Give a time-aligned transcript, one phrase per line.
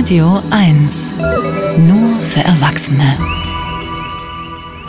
[0.00, 1.12] Radio 1.
[1.76, 3.18] Nur für Erwachsene.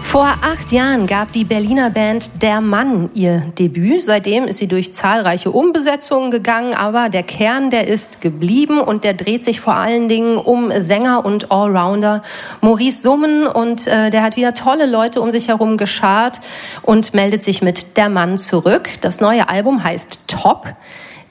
[0.02, 4.06] Vor acht Jahren gab die Berliner Band Der Mann ihr Debüt.
[4.06, 9.14] Seitdem ist sie durch zahlreiche Umbesetzungen gegangen, aber der Kern, der ist geblieben und der
[9.14, 12.24] dreht sich vor allen Dingen um Sänger und Allrounder
[12.62, 16.40] Maurice Summen und äh, der hat wieder tolle Leute um sich herum geschart
[16.84, 18.88] und meldet sich mit Der Mann zurück.
[19.02, 20.74] Das neue Album heißt Top.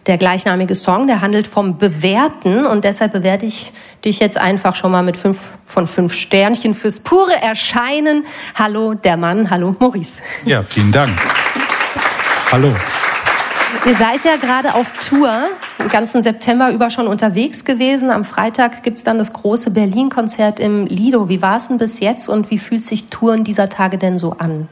[0.07, 3.73] Der gleichnamige Song, der handelt vom Bewerten und deshalb bewerte ich
[4.05, 8.25] dich jetzt einfach schon mal mit fünf von fünf Sternchen fürs pure Erscheinen.
[8.55, 9.51] Hallo, der Mann.
[9.51, 10.21] Hallo, Maurice.
[10.47, 11.11] Ja, vielen Dank.
[12.51, 12.73] Hallo.
[13.87, 15.31] Ihr seid ja gerade auf Tour,
[15.79, 18.11] den ganzen September über schon unterwegs gewesen.
[18.11, 21.29] Am Freitag gibt es dann das große Berlin-Konzert im Lido.
[21.29, 24.33] Wie war es denn bis jetzt und wie fühlt sich Touren dieser Tage denn so
[24.33, 24.69] an?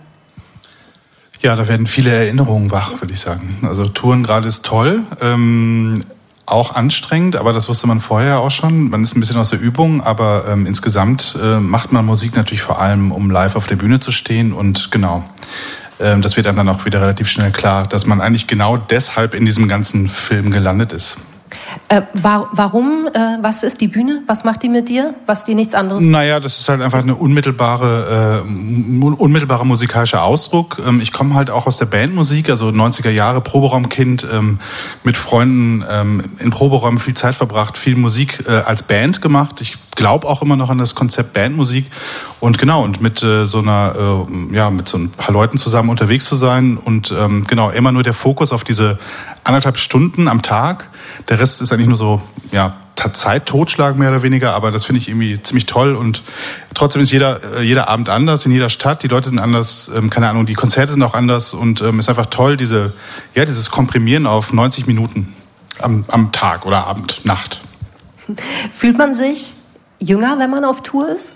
[1.41, 3.59] Ja, da werden viele Erinnerungen wach, würde ich sagen.
[3.63, 5.05] Also Touren gerade ist toll.
[5.21, 6.05] Ähm,
[6.47, 8.91] auch anstrengend, aber das wusste man vorher auch schon.
[8.91, 12.63] Man ist ein bisschen aus der Übung, aber ähm, insgesamt äh, macht man Musik natürlich
[12.63, 14.53] vor allem, um live auf der Bühne zu stehen.
[14.53, 15.25] Und genau,
[16.01, 19.35] ähm, das wird einem dann auch wieder relativ schnell klar, dass man eigentlich genau deshalb
[19.35, 21.19] in diesem ganzen Film gelandet ist.
[21.89, 23.09] Äh, war, warum?
[23.13, 24.23] Äh, was ist die Bühne?
[24.27, 25.15] Was macht die mit dir?
[25.27, 26.05] Was dir nichts anderes?
[26.05, 30.81] Naja, das ist halt einfach eine unmittelbare, äh, unmittelbarer musikalischer Ausdruck.
[30.87, 34.61] Ähm, ich komme halt auch aus der Bandmusik, also 90er Jahre, Proberaumkind, ähm,
[35.05, 39.61] mit Freunden ähm, in Proberäumen viel Zeit verbracht, viel Musik äh, als Band gemacht.
[39.61, 41.87] Ich glaube auch immer noch an das Konzept Bandmusik.
[42.39, 45.91] Und genau, und mit äh, so einer, äh, ja, mit so ein paar Leuten zusammen
[45.91, 48.99] unterwegs zu sein und ähm, genau, immer nur der Fokus auf diese
[49.43, 50.89] anderthalb Stunden am Tag.
[51.29, 52.77] Der Rest ist eigentlich nur so, ja,
[53.13, 56.23] Zeit totschlag mehr oder weniger, aber das finde ich irgendwie ziemlich toll und
[56.75, 60.11] trotzdem ist jeder, äh, jeder Abend anders in jeder Stadt, die Leute sind anders, ähm,
[60.11, 62.93] keine Ahnung, die Konzerte sind auch anders und ähm, ist einfach toll, diese,
[63.35, 65.35] ja, dieses Komprimieren auf 90 Minuten
[65.81, 67.61] am, am Tag oder Abend, Nacht.
[68.73, 69.55] Fühlt man sich
[69.99, 71.33] jünger, wenn man auf Tour ist?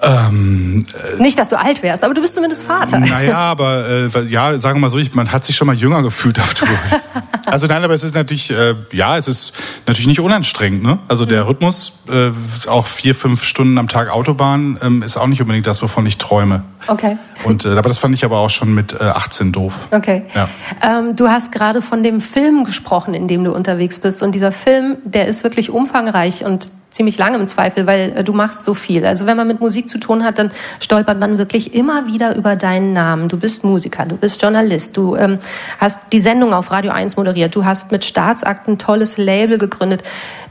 [0.00, 0.84] Ähm,
[1.16, 2.98] äh, Nicht, dass du alt wärst, aber du bist zumindest Vater.
[2.98, 6.02] Naja, aber äh, ja, sagen wir mal so, ich, man hat sich schon mal jünger
[6.02, 6.68] gefühlt auf Tour.
[7.46, 9.52] also nein, aber es ist natürlich, äh, ja, es ist
[9.86, 10.82] natürlich nicht unanstrengend.
[10.82, 10.98] Ne?
[11.08, 11.48] Also der mhm.
[11.48, 12.30] Rhythmus, äh,
[12.68, 16.18] auch vier, fünf Stunden am Tag Autobahn, ähm, ist auch nicht unbedingt das, wovon ich
[16.18, 16.64] träume.
[16.86, 17.16] Okay.
[17.44, 19.88] Und, äh, aber das fand ich aber auch schon mit äh, 18 doof.
[19.90, 20.24] Okay.
[20.34, 20.48] Ja.
[20.82, 24.22] Ähm, du hast gerade von dem Film gesprochen, in dem du unterwegs bist.
[24.22, 28.32] Und dieser Film, der ist wirklich umfangreich und ziemlich lange im Zweifel, weil äh, du
[28.32, 29.04] machst so viel.
[29.04, 32.54] Also wenn man mit Musik zu tun hat, dann stolpert man wirklich immer wieder über
[32.54, 33.28] deinen Namen.
[33.28, 35.38] Du bist Musiker, du bist Journalist, du ähm,
[35.78, 40.02] hast die Sendung auf Radio 1 moderiert, du hast mit Staatsakten tolles Label gegründet.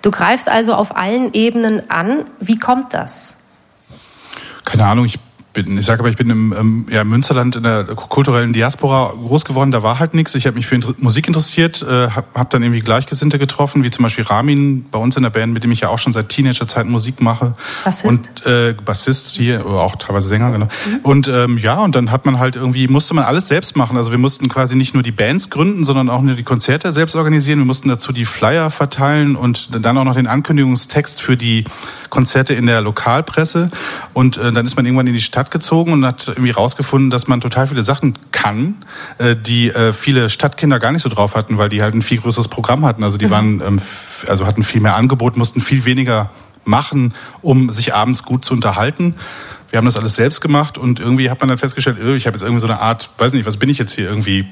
[0.02, 2.25] Du greifst also auf allen Ebenen an.
[2.40, 3.38] Wie kommt das?
[4.66, 5.19] Keine Ahnung, ich
[5.53, 9.44] bin, ich sage aber, ich bin im ähm, ja, Münsterland in der kulturellen Diaspora groß
[9.45, 9.72] geworden.
[9.72, 10.34] Da war halt nichts.
[10.35, 14.03] Ich habe mich für Musik interessiert, äh, habe hab dann irgendwie Gleichgesinnte getroffen, wie zum
[14.03, 16.88] Beispiel Ramin bei uns in der Band, mit dem ich ja auch schon seit Teenagerzeit
[16.88, 17.56] Musik mache.
[17.84, 18.06] Bassist?
[18.06, 20.66] Und äh, Bassist hier, oder auch teilweise Sänger, genau.
[20.66, 21.00] Mhm.
[21.03, 23.97] Und ähm, ja, und dann hat man halt irgendwie, musste man alles selbst machen.
[23.97, 27.16] Also wir mussten quasi nicht nur die Bands gründen, sondern auch nur die Konzerte selbst
[27.16, 27.59] organisieren.
[27.59, 31.66] Wir mussten dazu die Flyer verteilen und dann auch noch den Ankündigungstext für die
[32.09, 33.72] Konzerte in der Lokalpresse.
[34.13, 37.09] Und äh, dann ist man irgendwann in die Stadt Stadt gezogen und hat irgendwie rausgefunden,
[37.09, 38.85] dass man total viele Sachen kann,
[39.18, 42.19] äh, die äh, viele Stadtkinder gar nicht so drauf hatten, weil die halt ein viel
[42.19, 43.03] größeres Programm hatten.
[43.03, 43.31] Also die mhm.
[43.31, 43.81] waren, ähm,
[44.28, 46.29] also hatten viel mehr Angebot, mussten viel weniger
[46.63, 49.16] machen, um sich abends gut zu unterhalten.
[49.72, 52.44] Wir haben das alles selbst gemacht und irgendwie hat man dann festgestellt, ich habe jetzt
[52.44, 54.46] irgendwie so eine Art, weiß nicht, was bin ich jetzt hier irgendwie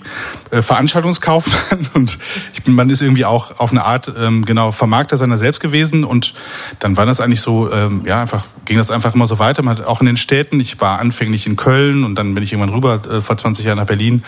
[0.49, 1.89] äh, Veranstaltungskaufmann?
[1.93, 2.17] Und
[2.53, 6.05] ich bin, man ist irgendwie auch auf eine Art ähm, genau Vermarkter seiner selbst gewesen.
[6.05, 6.33] Und
[6.79, 9.63] dann war das eigentlich so, ähm, ja einfach ging das einfach immer so weiter.
[9.63, 12.53] Man hat auch in den Städten, ich war anfänglich in Köln und dann bin ich
[12.53, 14.23] irgendwann rüber äh, vor 20 Jahren nach Berlin,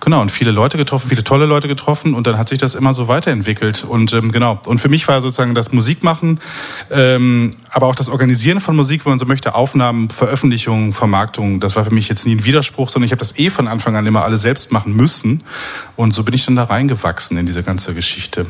[0.00, 2.92] genau und viele Leute getroffen, viele tolle Leute getroffen und dann hat sich das immer
[2.92, 3.84] so weiterentwickelt.
[3.84, 6.40] Und ähm, genau und für mich war sozusagen das Musikmachen,
[6.88, 11.76] aber auch das Organisieren von Musik, wenn man so möchte, Aufnahmen, Veröffentlichungen Veröffentlichung, Vermarktung, das
[11.76, 14.06] war für mich jetzt nie ein Widerspruch, sondern ich habe das eh von Anfang an
[14.06, 15.42] immer alle selbst machen müssen.
[15.96, 18.44] Und so bin ich dann da reingewachsen in diese ganze Geschichte.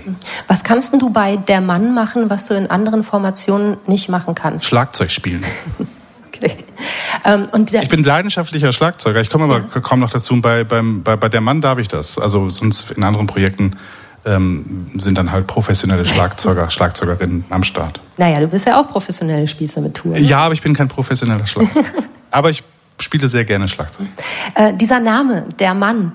[0.48, 4.66] Was kannst du bei Der Mann machen, was du in anderen Formationen nicht machen kannst?
[4.66, 5.44] Schlagzeug spielen.
[6.26, 6.56] okay.
[7.24, 9.20] Ähm, ich bin leidenschaftlicher Schlagzeuger.
[9.20, 9.80] Ich komme aber ja.
[9.80, 10.40] kaum noch dazu.
[10.40, 12.18] Bei, beim, bei, bei Der Mann darf ich das.
[12.18, 13.76] Also sonst in anderen Projekten
[14.26, 18.00] ähm, sind dann halt professionelle Schlagzeuger, Schlagzeugerinnen am Start.
[18.16, 20.12] Naja, du bist ja auch professionelle Spießer mit Tour.
[20.12, 20.20] Ne?
[20.20, 21.86] Ja, aber ich bin kein professioneller Schlagzeuger.
[22.30, 22.62] aber ich
[23.00, 24.08] spiele sehr gerne Schlagzeug.
[24.54, 26.12] Äh, dieser Name, der Mann,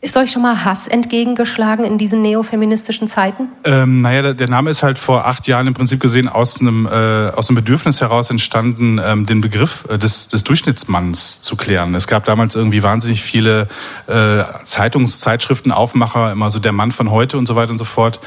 [0.00, 3.48] Ist euch schon mal Hass entgegengeschlagen in diesen neofeministischen Zeiten?
[3.64, 7.30] Ähm, naja, der, Name ist halt vor acht Jahren im Prinzip gesehen aus einem, äh,
[7.30, 11.96] aus einem Bedürfnis heraus entstanden, ähm, den Begriff äh, des, des Durchschnittsmanns zu klären.
[11.96, 13.66] Es gab damals irgendwie wahnsinnig viele
[14.06, 18.20] äh, Zeitungszeitschriften, Aufmacher, immer so der Mann von heute und so weiter und so fort.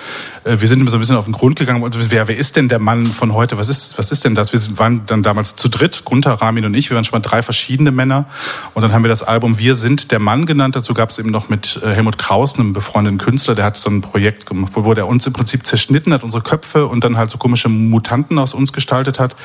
[0.43, 2.57] Äh, wir sind immer so ein bisschen auf den Grund gegangen und wer, wer ist
[2.57, 3.57] denn der Mann von heute?
[3.57, 4.51] Was ist, was ist denn das?
[4.51, 6.89] Wir waren dann damals zu dritt, Gunther, Ramin und ich.
[6.89, 8.25] Wir waren schon mal drei verschiedene Männer.
[8.73, 10.75] Und dann haben wir das Album Wir sind der Mann genannt.
[10.75, 13.77] Dazu gab es eben noch mit mit äh, Helmut Kraus, einem befreundeten Künstler, der hat
[13.77, 17.17] so ein Projekt gemacht, wo der uns im Prinzip zerschnitten hat, unsere Köpfe und dann
[17.17, 19.35] halt so komische Mutanten aus uns gestaltet hat.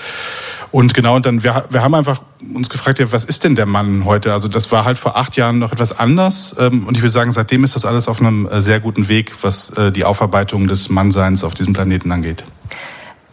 [0.70, 2.22] Und genau, und dann, wir, wir haben einfach
[2.54, 4.32] uns gefragt, ja, was ist denn der Mann heute?
[4.32, 6.56] Also das war halt vor acht Jahren noch etwas anders.
[6.58, 9.32] Ähm, und ich würde sagen, seitdem ist das alles auf einem äh, sehr guten Weg,
[9.42, 12.44] was äh, die Aufarbeitung des Mannseins auf diesem Planeten angeht.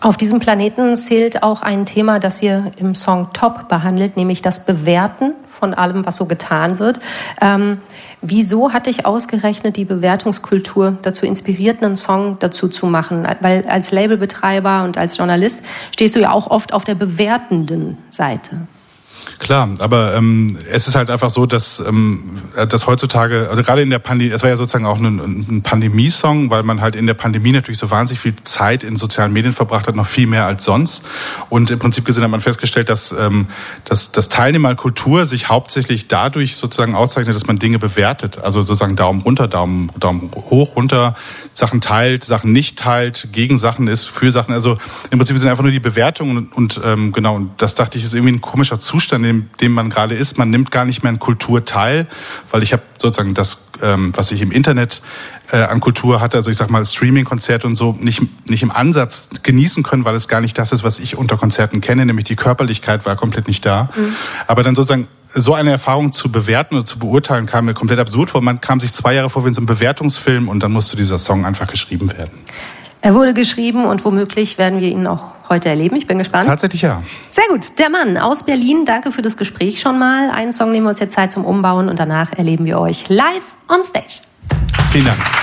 [0.03, 4.65] Auf diesem Planeten zählt auch ein Thema, das ihr im Song Top behandelt, nämlich das
[4.65, 6.99] Bewerten von allem, was so getan wird.
[7.39, 7.77] Ähm,
[8.21, 13.25] wieso hat dich ausgerechnet die Bewertungskultur dazu inspiriert, einen Song dazu zu machen?
[13.39, 15.63] Weil als Labelbetreiber und als Journalist
[15.93, 18.67] stehst du ja auch oft auf der bewertenden Seite.
[19.39, 22.39] Klar, aber ähm, es ist halt einfach so, dass, ähm,
[22.69, 26.49] dass heutzutage, also gerade in der Pandemie, es war ja sozusagen auch ein, ein Pandemie-Song,
[26.49, 29.87] weil man halt in der Pandemie natürlich so wahnsinnig viel Zeit in sozialen Medien verbracht
[29.87, 31.03] hat, noch viel mehr als sonst.
[31.49, 33.47] Und im Prinzip gesehen hat man festgestellt, dass, ähm,
[33.85, 38.37] dass, dass Teilnehmer an Kultur sich hauptsächlich dadurch sozusagen auszeichnet, dass man Dinge bewertet.
[38.37, 41.15] Also sozusagen Daumen runter, Daumen, Daumen hoch, runter,
[41.53, 44.53] Sachen teilt, Sachen nicht teilt, gegen Sachen ist, für Sachen.
[44.53, 44.77] Also
[45.11, 48.03] im Prinzip sind einfach nur die Bewertungen und, und ähm, genau, und das dachte ich,
[48.03, 50.37] ist irgendwie ein komischer Zustand Zustand, in dem man gerade ist.
[50.37, 52.07] Man nimmt gar nicht mehr an Kultur teil,
[52.51, 55.01] weil ich habe sozusagen das, ähm, was ich im Internet
[55.51, 59.29] äh, an Kultur hatte, also ich sag mal Streaming-Konzerte und so, nicht, nicht im Ansatz
[59.43, 62.35] genießen können, weil es gar nicht das ist, was ich unter Konzerten kenne, nämlich die
[62.35, 63.89] Körperlichkeit war komplett nicht da.
[63.95, 64.15] Mhm.
[64.47, 68.29] Aber dann sozusagen so eine Erfahrung zu bewerten oder zu beurteilen, kam mir komplett absurd
[68.29, 68.41] vor.
[68.41, 71.19] Man kam sich zwei Jahre vor wie in so einem Bewertungsfilm und dann musste dieser
[71.19, 72.31] Song einfach geschrieben werden.
[73.01, 75.95] Er wurde geschrieben und womöglich werden wir ihn auch heute erleben.
[75.95, 76.47] Ich bin gespannt.
[76.47, 77.01] Tatsächlich ja.
[77.29, 77.79] Sehr gut.
[77.79, 78.85] Der Mann aus Berlin.
[78.85, 80.29] Danke für das Gespräch schon mal.
[80.29, 83.55] Einen Song nehmen wir uns jetzt Zeit zum Umbauen und danach erleben wir euch live
[83.69, 84.21] on stage.
[84.91, 85.42] Vielen Dank.